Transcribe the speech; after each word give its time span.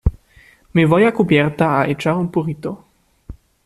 me 0.73 0.83
voy 0.87 1.03
a 1.03 1.13
cubierta 1.13 1.79
a 1.79 1.87
echar 1.87 2.15
un 2.15 2.31
purito 2.31 2.87